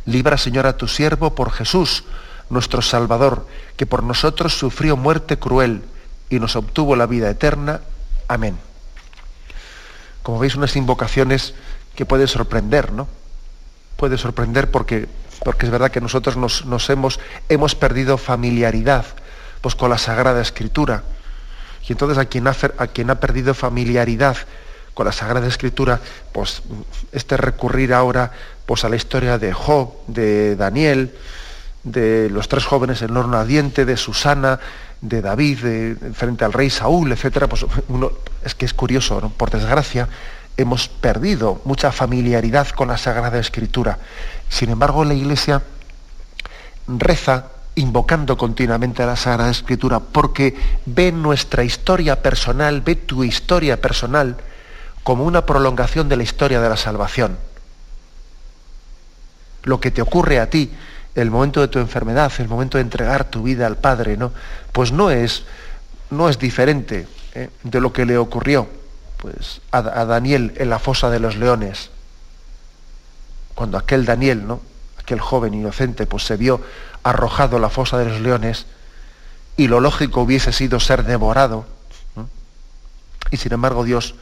[0.07, 2.05] Libra, Señor, a tu siervo por Jesús,
[2.49, 5.83] nuestro Salvador, que por nosotros sufrió muerte cruel
[6.31, 7.83] y nos obtuvo la vida eterna.
[8.27, 8.57] Amén.
[10.23, 11.53] Como veis, unas invocaciones
[11.95, 13.07] que pueden sorprender, ¿no?
[13.99, 15.09] Puede sorprender porque,
[15.45, 19.05] porque es verdad que nosotros nos, nos hemos, hemos perdido familiaridad
[19.61, 21.03] pues, con la Sagrada Escritura
[21.87, 22.47] y entonces a quien
[23.11, 24.37] ha, perdido familiaridad
[24.95, 26.01] con la Sagrada Escritura,
[26.33, 26.63] pues
[27.13, 28.33] este recurrir ahora
[28.67, 31.15] pues, a la historia de Job, de Daniel,
[31.85, 34.59] de los tres jóvenes en el horno ardiente, de Susana,
[35.01, 38.11] de David, de, frente al rey Saúl, etcétera, pues uno,
[38.45, 40.09] es que es curioso, por desgracia,
[40.57, 43.99] hemos perdido mucha familiaridad con la Sagrada Escritura.
[44.49, 45.63] Sin embargo, la Iglesia
[46.89, 47.47] reza
[47.79, 54.37] invocando continuamente a la Sagrada Escritura porque ve nuestra historia personal, ve tu historia personal
[55.05, 57.39] como una prolongación de la historia de la salvación.
[59.63, 60.73] Lo que te ocurre a ti,
[61.15, 64.33] el momento de tu enfermedad, el momento de entregar tu vida al Padre, ¿no?
[64.73, 65.45] Pues no es,
[66.11, 67.49] no es diferente ¿eh?
[67.63, 68.69] de lo que le ocurrió
[69.19, 71.91] pues, a, a, Daniel en la fosa de los leones.
[73.55, 74.61] Cuando aquel Daniel, ¿no?
[74.99, 76.61] aquel joven inocente, pues se vio
[77.03, 78.67] arrojado a la fosa de los leones
[79.57, 81.67] y lo lógico hubiese sido ser devorado.
[83.31, 84.15] Y sin embargo Dios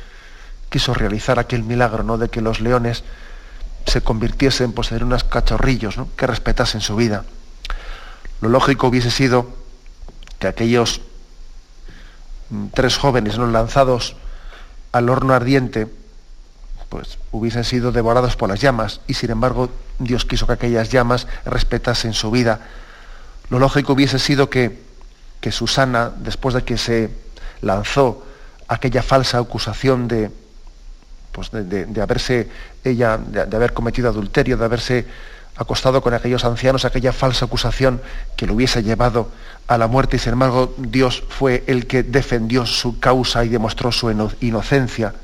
[0.71, 2.19] quiso realizar aquel milagro ¿no?
[2.19, 3.05] de que los leones
[3.87, 7.25] se convirtiesen pues, en unos cachorrillos que respetasen su vida.
[8.41, 9.49] Lo lógico hubiese sido
[10.39, 11.01] que aquellos
[12.51, 13.47] mm, tres jóvenes ¿no?
[13.47, 14.17] lanzados
[14.93, 15.87] al horno ardiente,
[16.89, 21.27] pues hubiesen sido devorados por las llamas, y sin embargo Dios quiso que aquellas llamas
[21.45, 22.61] respetasen su vida.
[23.51, 24.83] Lo lógico hubiese sido que,
[25.41, 27.11] que Susana, después de que se
[27.63, 28.27] lanzó
[28.69, 30.31] aquella falsa acusación de,
[31.33, 32.49] pues de, haberse
[32.83, 35.07] ella, de, haber cometido adulterio, de haberse
[35.57, 38.01] acostado con aquellos ancianos, aquella falsa acusación
[38.37, 39.31] que lo hubiese llevado
[39.69, 43.93] a la muerte y sin embargo Dios fue el que defendió su causa y demostró
[43.93, 45.15] su inocencia.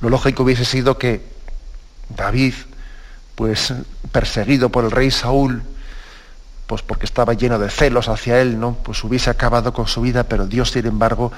[0.00, 1.24] Lo lógico hubiese sido que
[2.08, 2.54] David,
[3.34, 3.72] pues
[4.12, 5.62] perseguido por el rey Saúl,
[6.66, 8.74] pues porque estaba lleno de celos hacia él, ¿no?
[8.82, 11.32] Pues hubiese acabado con su vida, pero Dios, sin embargo,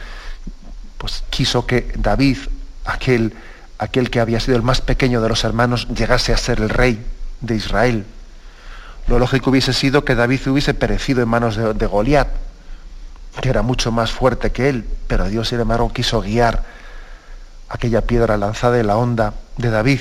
[0.99, 2.39] pues quiso que David,
[2.85, 3.35] aquel
[3.79, 7.05] aquel que había sido el más pequeño de los hermanos llegase a ser el rey
[7.41, 8.07] de Israel.
[9.07, 12.29] Lo lógico hubiese sido que David hubiese perecido en manos de, de Goliat,
[13.41, 16.65] que era mucho más fuerte que él, pero Dios, sin embargo, quiso guiar
[17.69, 20.01] aquella piedra lanzada en la onda de David.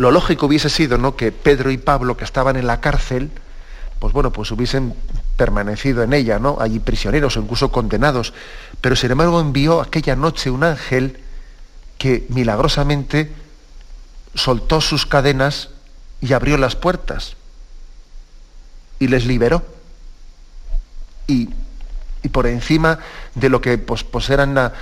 [0.00, 1.14] Lo lógico hubiese sido ¿no?
[1.14, 3.30] que Pedro y Pablo, que estaban en la cárcel,
[3.98, 4.94] pues bueno, pues hubiesen
[5.36, 6.56] permanecido en ella, ¿no?
[6.58, 8.32] Allí prisioneros o incluso condenados.
[8.80, 11.20] Pero sin embargo envió aquella noche un ángel
[11.98, 13.30] que milagrosamente
[14.34, 15.68] soltó sus cadenas
[16.22, 17.36] y abrió las puertas
[18.98, 19.62] y les liberó.
[21.26, 21.50] Y,
[22.32, 23.00] por encima
[23.34, 24.72] de lo que pues, pues eran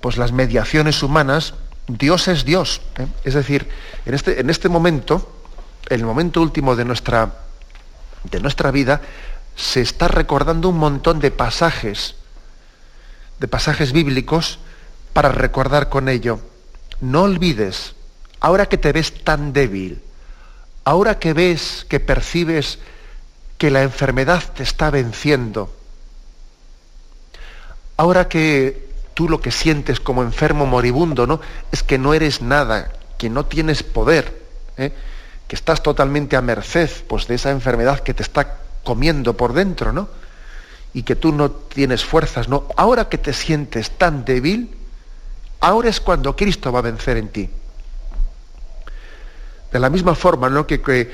[0.00, 1.52] pues, las mediaciones humanas,
[1.88, 2.80] Dios es Dios.
[2.98, 3.06] ¿eh?
[3.24, 3.68] Es decir,
[4.04, 5.40] en este, en este momento,
[5.88, 7.32] el momento último de nuestra,
[8.24, 9.00] de nuestra vida,
[9.54, 12.16] se está recordando un montón de pasajes,
[13.38, 14.58] de pasajes bíblicos
[15.12, 16.40] para recordar con ello.
[17.00, 17.94] No olvides,
[18.40, 20.02] ahora que te ves tan débil,
[20.84, 22.78] ahora que ves, que percibes
[23.58, 25.74] que la enfermedad te está venciendo,
[27.96, 31.40] ahora que tú lo que sientes como enfermo moribundo, ¿no?
[31.72, 34.42] Es que no eres nada, que no tienes poder,
[34.76, 34.92] ¿eh?
[35.48, 39.90] que estás totalmente a merced pues, de esa enfermedad que te está comiendo por dentro,
[39.94, 40.10] ¿no?
[40.92, 42.66] Y que tú no tienes fuerzas, ¿no?
[42.76, 44.76] Ahora que te sientes tan débil,
[45.60, 47.48] ahora es cuando Cristo va a vencer en ti.
[49.72, 50.66] De la misma forma, ¿no?
[50.66, 51.10] Que,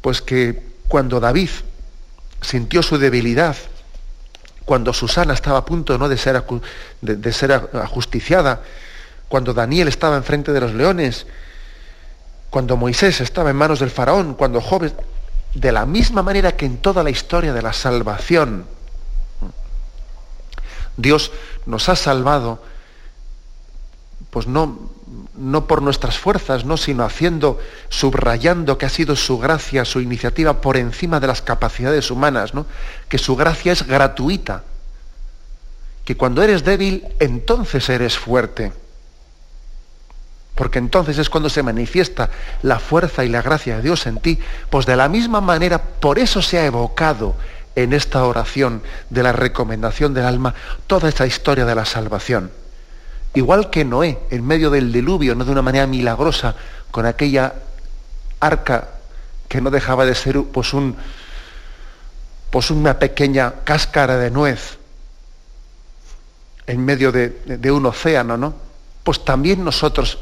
[0.00, 1.50] pues que cuando David
[2.40, 3.54] sintió su debilidad,
[4.64, 6.42] cuando Susana estaba a punto de, ser,
[7.00, 8.62] de, ser ajusticiada,
[9.28, 11.26] cuando Daniel estaba enfrente de los leones,
[12.50, 14.92] cuando Moisés estaba en manos del faraón, cuando Job,
[15.54, 18.66] de la misma manera que en toda la historia de la salvación,
[20.96, 21.32] Dios
[21.66, 22.60] nos ha salvado
[24.34, 24.90] pues no,
[25.36, 30.60] no por nuestras fuerzas, no, sino haciendo, subrayando que ha sido su gracia, su iniciativa
[30.60, 32.66] por encima de las capacidades humanas, ¿no?
[33.08, 34.62] que su gracia es gratuita,
[36.04, 38.72] que cuando eres débil, entonces eres fuerte,
[40.54, 42.30] porque entonces es cuando se manifiesta
[42.62, 44.38] la fuerza y la gracia de Dios en ti,
[44.70, 47.34] pues de la misma manera, por eso se ha evocado
[47.74, 50.54] en esta oración de la recomendación del alma
[50.86, 52.50] toda esta historia de la salvación
[53.34, 56.54] Igual que Noé, en medio del diluvio, no de una manera milagrosa,
[56.92, 57.52] con aquella
[58.38, 58.88] arca
[59.48, 60.96] que no dejaba de ser pues, un,
[62.50, 64.78] pues una pequeña cáscara de nuez
[66.66, 68.54] en medio de, un océano, ¿no?
[69.02, 70.18] Pues también nosotros,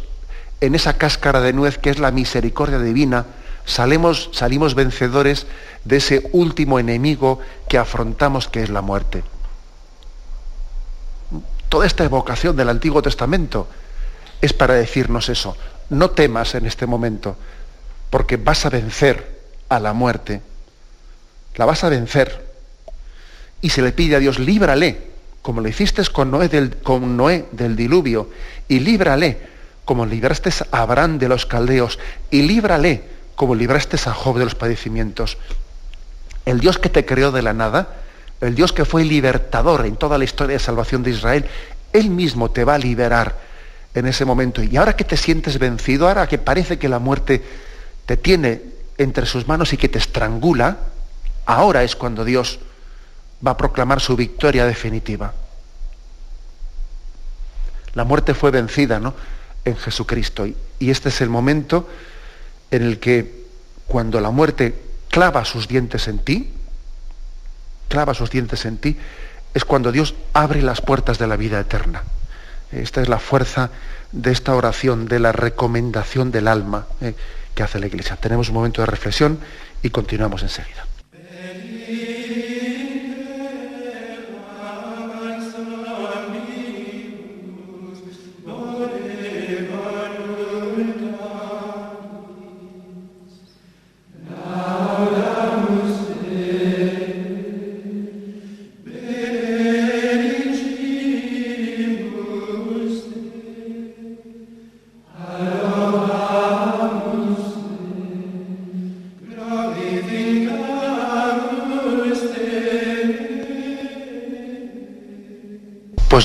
[0.61, 3.27] en esa cáscara de nuez que es la misericordia divina,
[3.64, 5.46] salimos, salimos vencedores
[5.85, 9.22] de ese último enemigo que afrontamos, que es la muerte
[11.73, 13.67] toda esta evocación del Antiguo Testamento
[14.43, 15.57] es para decirnos eso.
[15.89, 17.35] No temas en este momento,
[18.11, 20.43] porque vas a vencer a la muerte.
[21.57, 22.47] La vas a vencer.
[23.63, 24.99] Y se le pide a Dios, líbrale,
[25.41, 28.29] como lo hiciste con Noé del, con Noé del diluvio,
[28.69, 29.39] y líbrale,
[29.87, 31.99] como libraste a Abraham de los caldeos,
[32.31, 33.03] y líbrale,
[33.35, 35.39] como libraste a Job de los padecimientos.
[36.45, 38.02] El Dios que te creó de la nada,
[38.43, 41.47] el Dios que fue libertador en toda la historia de salvación de Israel,
[41.93, 43.39] Él mismo te va a liberar
[43.95, 44.63] en ese momento.
[44.63, 47.43] Y ahora que te sientes vencido, ahora que parece que la muerte
[48.05, 48.63] te tiene
[48.99, 50.79] entre sus manos y que te estrangula,
[51.47, 52.59] ahora es cuando Dios
[53.47, 55.33] va a proclamar su victoria definitiva.
[57.95, 59.15] La muerte fue vencida ¿no?
[59.65, 60.47] en Jesucristo.
[60.47, 61.89] Y este es el momento
[62.73, 63.43] en el que
[63.87, 64.75] cuando la muerte
[65.11, 66.51] clava sus dientes en ti,
[67.88, 68.97] clava sus dientes en ti,
[69.55, 72.03] es cuando Dios abre las puertas de la vida eterna.
[72.71, 73.71] Esta es la fuerza
[74.12, 77.14] de esta oración, de la recomendación del alma eh,
[77.55, 78.16] que hace la Iglesia.
[78.16, 79.38] Tenemos un momento de reflexión
[79.83, 80.87] y continuamos enseguida.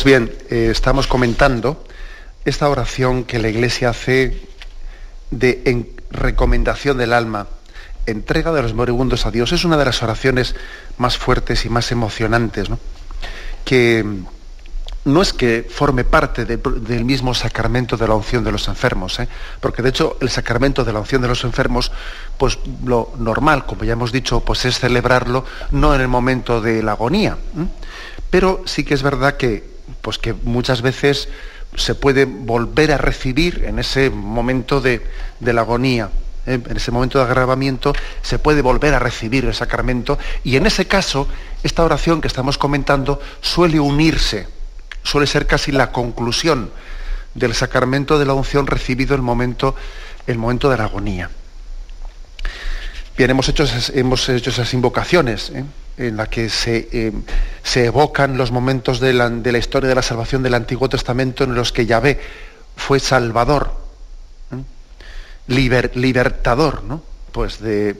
[0.07, 1.83] Bien, eh, estamos comentando
[2.45, 4.41] esta oración que la Iglesia hace
[5.31, 7.47] de recomendación del alma,
[8.05, 9.51] entrega de los moribundos a Dios.
[9.51, 10.55] Es una de las oraciones
[10.97, 12.79] más fuertes y más emocionantes, ¿no?
[13.65, 14.05] que
[15.03, 19.27] no es que forme parte del mismo sacramento de la unción de los enfermos, ¿eh?
[19.59, 21.91] porque de hecho el sacramento de la unción de los enfermos,
[22.37, 26.81] pues lo normal, como ya hemos dicho, pues es celebrarlo no en el momento de
[26.81, 27.37] la agonía,
[28.29, 31.29] pero sí que es verdad que pues que muchas veces
[31.75, 35.01] se puede volver a recibir en ese momento de,
[35.41, 36.09] la agonía,
[36.45, 36.59] ¿eh?
[36.65, 40.87] en ese momento de agravamiento, se puede volver a recibir el sacramento y en ese
[40.87, 41.27] caso,
[41.63, 44.47] esta oración que estamos comentando suele unirse,
[45.03, 46.71] suele ser casi la conclusión
[47.33, 49.75] del sacramento de la unción recibido en el momento,
[50.25, 51.29] el momento de la agonía.
[53.17, 55.49] Bien, hemos hecho esas, hemos hecho esas invocaciones.
[55.49, 55.63] ¿eh?
[55.97, 57.11] En la que se, eh,
[57.63, 61.43] se evocan los momentos de la, de la, historia de la salvación del Antiguo Testamento
[61.43, 62.19] en los que Yahvé
[62.75, 63.73] fue salvador,
[65.47, 67.01] libertador, ¿no?
[67.31, 67.95] Pues de,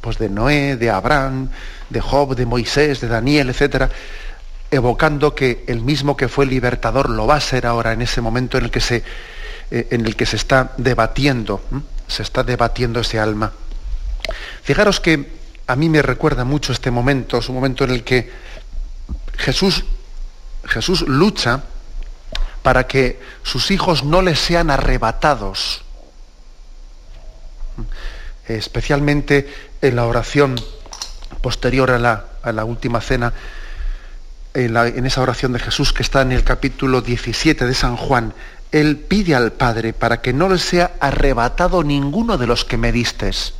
[0.00, 1.48] pues de Noé, de Abraham,
[1.90, 3.90] de Job, de Moisés, de Daniel, etc.,
[4.70, 8.58] evocando que el mismo que fue libertador lo va a ser ahora en ese momento
[8.58, 9.02] en el que se,
[9.70, 11.60] eh, en el que se está debatiendo,
[12.06, 13.52] se está debatiendo ese alma.
[14.62, 18.30] Fijaros que a mí me recuerda mucho este momento, es un momento en el que
[19.36, 19.84] Jesús,
[20.64, 21.62] Jesús lucha
[22.62, 25.82] para que sus hijos no les sean arrebatados.
[28.46, 30.56] Especialmente en la oración
[31.40, 33.32] posterior a la, última cena,
[34.52, 38.34] en, en, esa oración de Jesús que está en el capítulo 17 de San Juan,
[38.70, 42.92] Él pide al Padre para que no les sea arrebatado ninguno de los que me
[42.92, 43.54] distes.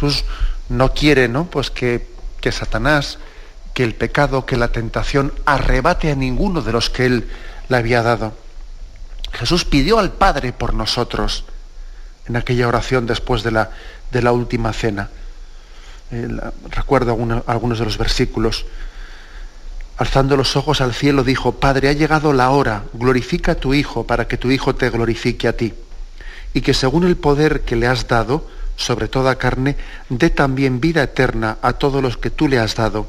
[0.00, 0.24] Jesús
[0.70, 1.44] no quiere ¿no?
[1.44, 2.06] Pues que,
[2.50, 3.18] Satanás,
[3.74, 7.28] que el pecado, que la tentación arrebate a ninguno de los que Él
[7.68, 8.32] le había dado.
[9.32, 11.44] Jesús pidió al Padre por nosotros
[12.26, 13.70] en aquella oración después de la,
[14.10, 15.10] de la última cena.
[16.10, 16.28] Eh,
[16.70, 18.64] recuerdo algunos de los versículos.
[19.98, 24.06] Alzando los ojos al cielo dijo, Padre, ha llegado la hora, glorifica a tu Hijo
[24.06, 25.74] para que tu Hijo te glorifique a ti.
[26.54, 28.48] Y que según el poder que le has dado,
[28.80, 29.76] sobre toda carne,
[30.08, 33.06] dé también vida eterna a todos los que tú le has dado.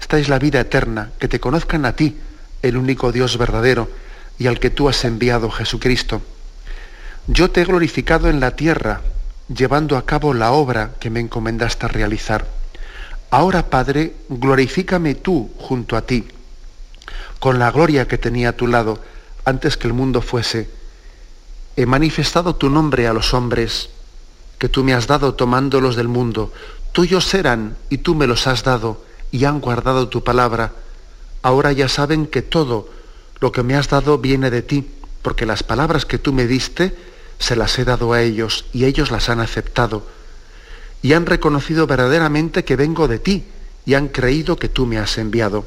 [0.00, 2.18] Esta es la vida eterna, que te conozcan a ti,
[2.60, 3.88] el único Dios verdadero,
[4.38, 6.20] y al que tú has enviado, Jesucristo.
[7.26, 9.00] Yo te he glorificado en la tierra,
[9.48, 12.46] llevando a cabo la obra que me encomendaste a realizar.
[13.30, 16.28] Ahora, Padre, glorifícame tú junto a ti,
[17.38, 19.02] con la gloria que tenía a tu lado
[19.46, 20.68] antes que el mundo fuese.
[21.76, 23.88] He manifestado tu nombre a los hombres
[24.58, 26.52] que tú me has dado tomándolos del mundo.
[26.92, 30.72] Tuyos eran y tú me los has dado y han guardado tu palabra.
[31.42, 32.88] Ahora ya saben que todo
[33.40, 34.88] lo que me has dado viene de ti,
[35.22, 36.96] porque las palabras que tú me diste
[37.38, 40.02] se las he dado a ellos y ellos las han aceptado.
[41.02, 43.44] Y han reconocido verdaderamente que vengo de ti
[43.86, 45.64] y han creído que tú me has enviado.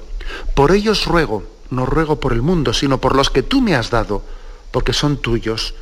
[0.54, 3.90] Por ellos ruego, no ruego por el mundo, sino por los que tú me has
[3.90, 4.24] dado,
[4.72, 5.74] porque son tuyos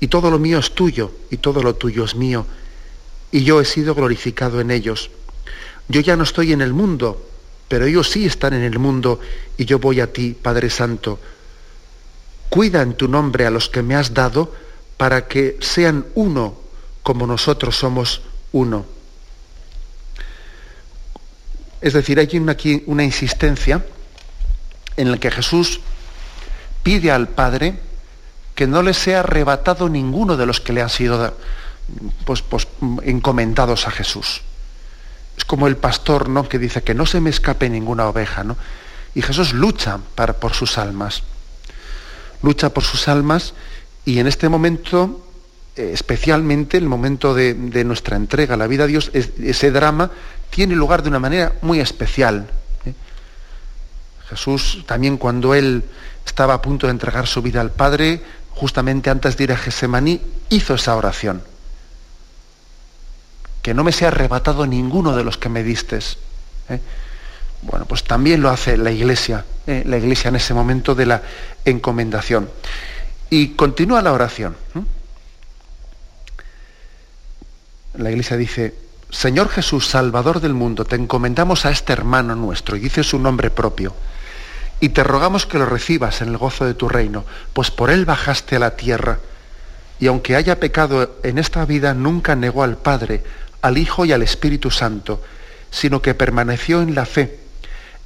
[0.00, 2.46] y todo lo mío es tuyo, y todo lo tuyo es mío,
[3.30, 5.10] y yo he sido glorificado en ellos.
[5.88, 7.28] Yo ya no estoy en el mundo,
[7.68, 9.20] pero ellos sí están en el mundo,
[9.56, 11.18] y yo voy a ti, Padre Santo.
[12.48, 14.54] Cuida en tu nombre a los que me has dado,
[14.96, 16.56] para que sean uno
[17.02, 18.20] como nosotros somos
[18.52, 18.84] uno.
[21.80, 23.84] Es decir, hay aquí una insistencia
[24.96, 25.80] en la que Jesús
[26.82, 27.78] pide al Padre
[28.58, 31.32] que no le sea arrebatado ninguno de los que le han sido
[32.24, 32.66] pues, pues,
[33.04, 34.40] encomendados a Jesús.
[35.36, 36.48] Es como el pastor ¿no?
[36.48, 38.42] que dice que no se me escape ninguna oveja.
[38.42, 38.56] ¿no?
[39.14, 41.22] Y Jesús lucha para, por sus almas.
[42.42, 43.54] Lucha por sus almas
[44.04, 45.24] y en este momento,
[45.76, 47.54] eh, especialmente el momento de,
[47.84, 50.10] nuestra entrega a la vida a Dios, ese drama
[50.50, 52.50] tiene lugar de una manera muy especial.
[52.86, 52.94] ¿eh?
[54.28, 55.84] Jesús también cuando él
[56.28, 58.22] estaba a punto de entregar su vida al Padre,
[58.58, 61.42] justamente antes de ir a Gesemaní, hizo esa oración.
[63.62, 66.18] Que no me sea arrebatado ninguno de los que me distes.
[66.68, 66.80] ¿eh?
[67.62, 69.84] Bueno, pues también lo hace la iglesia, ¿eh?
[69.86, 71.22] la iglesia en ese momento de la
[71.64, 72.50] encomendación.
[73.30, 74.56] Y continúa la oración.
[77.94, 78.74] La iglesia dice,
[79.10, 83.50] Señor Jesús, Salvador del mundo, te encomendamos a este hermano nuestro, y dice su nombre
[83.50, 83.94] propio,
[84.80, 88.04] y te rogamos que lo recibas en el gozo de tu reino, pues por él
[88.04, 89.18] bajaste a la tierra,
[90.00, 93.24] y aunque haya pecado en esta vida, nunca negó al Padre,
[93.62, 95.22] al Hijo y al Espíritu Santo,
[95.70, 97.40] sino que permaneció en la fe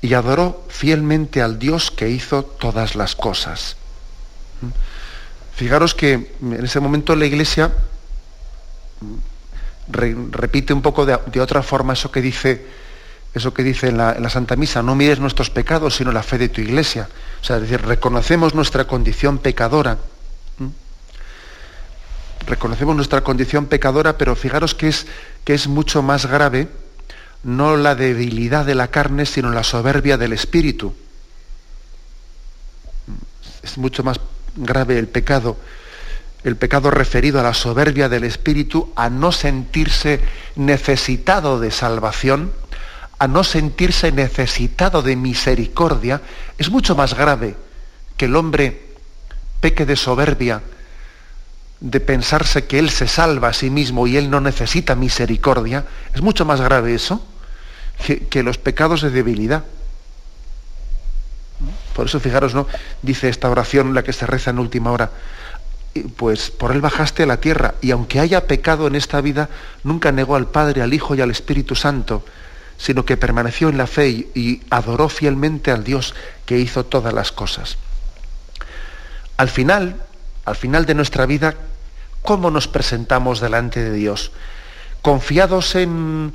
[0.01, 3.77] y adoró fielmente al Dios que hizo todas las cosas.
[5.55, 7.73] Fijaros que en ese momento la Iglesia
[9.89, 12.67] repite un poco de, otra forma eso que dice,
[13.35, 16.49] eso que dice en la, Santa Misa, no mires nuestros pecados, sino la fe de
[16.49, 17.09] tu iglesia.
[17.41, 19.99] O sea, es decir, reconocemos nuestra condición pecadora.
[22.47, 25.07] Reconocemos nuestra condición pecadora, pero fijaros que es,
[25.45, 26.69] que es mucho más grave
[27.45, 30.95] no la debilidad de la carne, sino la soberbia del espíritu.
[33.63, 34.21] Es mucho más
[34.57, 35.57] grave el pecado
[36.45, 40.21] el pecado referido a la soberbia del espíritu, a no sentirse
[40.57, 42.53] necesitado de salvación,
[43.23, 46.23] a no sentirse necesitado de misericordia,
[46.59, 47.55] es mucho más grave
[48.17, 48.97] que el hombre
[49.61, 50.61] peque de soberbia,
[51.79, 56.21] de pensarse que él se salva a sí mismo y él no necesita misericordia, es
[56.21, 57.25] mucho más grave eso
[58.29, 59.63] que, los pecados de debilidad.
[61.95, 62.67] Por eso, fijaros, ¿no?
[63.03, 65.13] Dice esta oración, la que se reza en última hora,
[66.17, 69.49] pues por él bajaste a la tierra, y aunque haya pecado en esta vida,
[69.85, 72.25] nunca negó al Padre, al Hijo y al Espíritu Santo,
[72.77, 76.15] sino que permaneció en la fe y, adoró fielmente al Dios
[76.47, 77.79] que hizo todas las cosas.
[79.37, 79.97] Al final,
[80.45, 81.55] al final de nuestra vida,
[82.23, 84.33] ¿cómo nos presentamos delante de Dios?
[85.01, 86.33] Confiados en,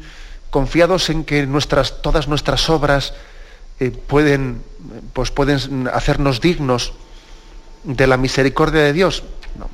[0.49, 3.13] confiados en que nuestras, todas nuestras obras
[3.79, 4.61] eh, pueden,
[5.13, 6.93] pues pueden hacernos dignos
[7.83, 9.23] de la misericordia de Dios.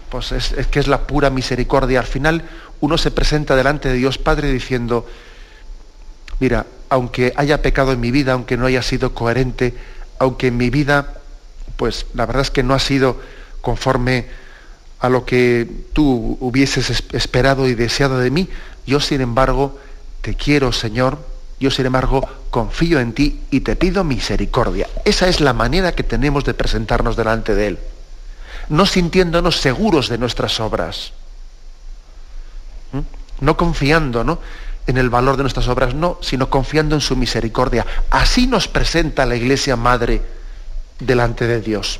[0.10, 2.00] Pues es, que es la pura misericordia.
[2.00, 2.44] Al final
[2.80, 5.08] uno se presenta delante de Dios Padre diciendo,
[6.40, 9.74] mira, aunque haya pecado en mi vida, aunque no haya sido coherente,
[10.20, 11.16] aunque en mi vida,
[11.78, 13.20] pues la verdad es que no ha sido
[13.62, 14.28] conforme
[15.00, 18.50] a lo que tú hubieses esperado y deseado de mí,
[18.86, 19.78] yo sin embargo
[20.22, 21.18] te quiero, Señor,
[21.60, 24.88] yo sin embargo confío en ti y te pido misericordia.
[25.06, 27.80] Esa es la manera que tenemos de presentarnos delante de Él
[28.70, 31.14] no sintiéndonos seguros de nuestras obras,
[33.40, 34.40] no confiando ¿no?
[34.88, 37.86] En el valor de nuestras obras, no, sino confiando en su misericordia.
[38.10, 40.22] Así nos presenta la Iglesia Madre
[41.00, 42.00] delante de Dios,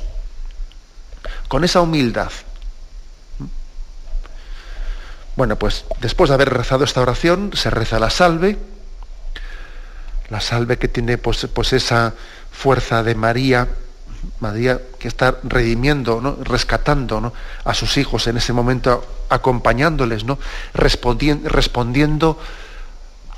[1.48, 2.30] con esa humildad.
[5.36, 8.58] Bueno, pues después de haber rezado esta oración, se reza la salve,
[10.28, 12.14] la salve que tiene pues, pues esa
[12.52, 13.68] fuerza de María
[14.40, 16.36] María que está redimiendo, ¿no?
[16.42, 17.32] rescatando
[17.64, 20.38] a sus hijos en ese momento, acompañándoles, ¿no?
[20.72, 22.38] respondiendo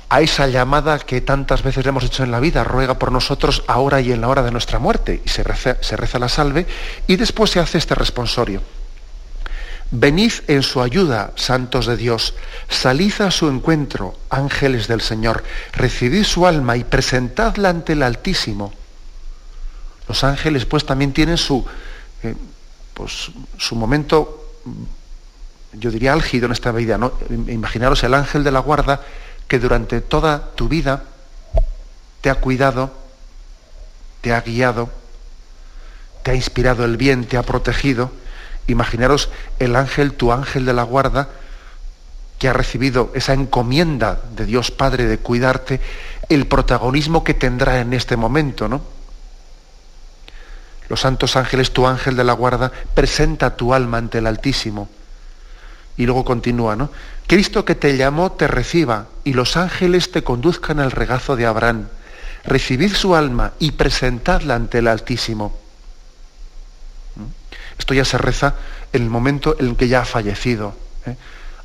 [0.09, 3.63] a esa llamada que tantas veces le hemos hecho en la vida, ruega por nosotros
[3.67, 5.21] ahora y en la hora de nuestra muerte.
[5.25, 6.65] Y se reza, la salve
[7.07, 8.61] y después se hace este responsorio.
[9.89, 12.33] Venid en su ayuda, santos de Dios,
[12.67, 15.43] salid a su encuentro, ángeles del Señor,
[15.73, 18.73] recibid su alma y presentadla ante el Altísimo
[20.07, 21.65] los ángeles pues también tienen su,
[22.23, 22.35] eh,
[22.93, 24.53] pues, su momento,
[25.73, 26.97] yo diría álgido en esta vida.
[26.97, 27.13] ¿no?
[27.29, 29.01] Imaginaros el ángel de la guarda
[29.47, 31.03] que durante toda tu vida
[32.21, 32.91] te ha cuidado,
[34.21, 34.89] te ha guiado,
[36.23, 38.11] te ha inspirado el bien, te ha protegido,
[38.67, 39.29] Imaginaros
[39.59, 41.29] el ángel, tu ángel de la guarda,
[42.37, 45.79] que ha recibido esa encomienda de Dios Padre de cuidarte,
[46.29, 48.81] el protagonismo que tendrá en este momento, ¿no?
[50.89, 54.89] Los santos ángeles, tu ángel de la guarda, presenta tu alma ante el Altísimo.
[55.95, 56.91] Y luego continúa, ¿no?
[57.27, 61.87] Cristo que te llamó te reciba y los ángeles te conduzcan al regazo de Abraham.
[62.45, 65.57] Recibid su alma y presentadla ante el Altísimo.
[67.15, 67.25] ¿Mm?
[67.77, 68.55] Esto ya se reza
[68.93, 70.73] en el momento en que ya ha fallecido.
[71.05, 71.17] ¿eh?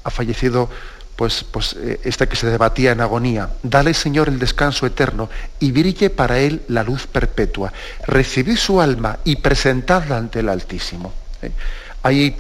[0.03, 0.69] Ha fallecido
[1.15, 3.51] pues, pues eh, este que se debatía en agonía.
[3.63, 7.73] Dale, Señor, el descanso eterno y brille para él la luz perpetua.
[8.09, 11.13] Recibid su alma y presentadla ante el Altísimo.
[11.43, 11.53] ¿eh?
[12.03, 12.35] Hay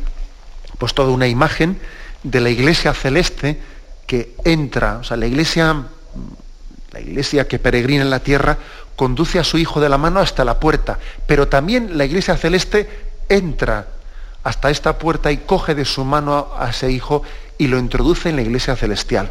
[0.78, 1.78] pues toda una imagen
[2.22, 3.58] de la iglesia celeste
[4.06, 5.84] que entra, o sea, la iglesia,
[6.92, 8.58] la iglesia que peregrina en la tierra,
[8.96, 12.88] conduce a su hijo de la mano hasta la puerta, pero también la iglesia celeste
[13.28, 13.86] entra
[14.44, 17.22] hasta esta puerta y coge de su mano a ese hijo
[17.58, 19.30] y lo introduce en la iglesia celestial.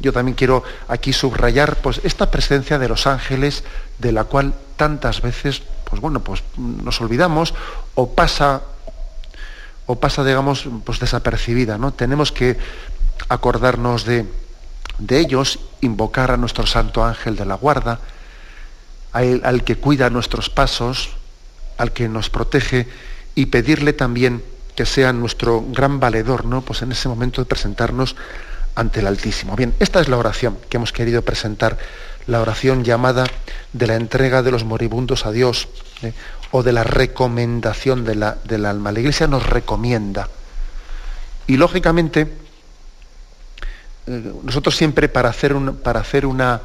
[0.00, 3.62] Yo también quiero aquí subrayar pues, esta presencia de los ángeles
[3.98, 7.54] de la cual tantas veces pues, bueno, pues, nos olvidamos
[7.94, 8.62] o pasa
[9.86, 11.92] o pasa, digamos, pues desapercibida, ¿no?
[11.92, 12.56] Tenemos que
[13.28, 14.26] acordarnos de,
[15.10, 18.00] ellos, invocar a nuestro santo ángel de la guarda,
[19.12, 21.10] al que cuida nuestros pasos,
[21.76, 22.88] al que nos protege,
[23.34, 24.42] y pedirle también
[24.74, 26.62] que sea nuestro gran valedor, ¿no?
[26.62, 28.16] Pues en ese momento de presentarnos
[28.74, 29.54] ante el Altísimo.
[29.54, 31.78] Bien, esta es la oración que hemos querido presentar,
[32.26, 33.26] la oración llamada
[33.72, 35.68] de la entrega de los moribundos a Dios,
[36.02, 36.12] ¿eh?
[36.56, 38.92] O de la recomendación de la, del alma.
[38.92, 40.28] La Iglesia nos recomienda.
[41.48, 42.32] Y lógicamente,
[44.06, 46.60] eh, nosotros siempre para hacer, para hacer una,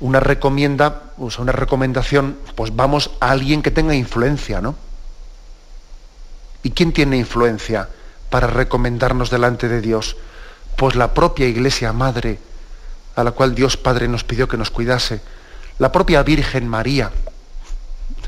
[0.00, 4.74] una recomienda, o una recomendación, pues vamos a alguien que tenga influencia, ¿no?
[6.64, 7.88] ¿Y quién tiene influencia
[8.30, 10.16] para recomendarnos delante de Dios?
[10.76, 12.40] Pues la propia Iglesia Madre,
[13.14, 15.20] a la cual Dios Padre nos pidió que nos cuidase,
[15.78, 17.12] la propia Virgen María,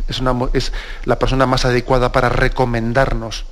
[0.08, 0.72] es, es
[1.04, 3.44] la persona más adecuada para recomendarnos.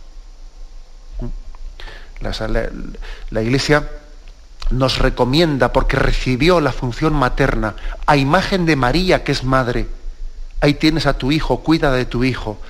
[2.20, 2.70] La,
[3.30, 3.88] la, Iglesia
[4.70, 7.74] nos recomienda porque recibió la función materna
[8.06, 9.88] a imagen de María, que es madre.
[10.60, 12.60] Ahí tienes a tu hijo, cuida de tu hijo.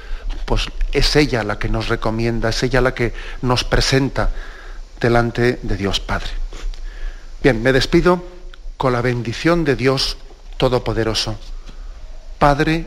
[0.47, 3.13] Pues es ella la que nos recomienda, es ella la que
[3.43, 4.31] nos presenta
[5.01, 6.31] delante de Dios Padre.
[7.43, 8.25] Bien, me despido
[8.77, 10.17] con la bendición de Dios
[10.57, 11.37] Todopoderoso,
[12.39, 12.87] Padre,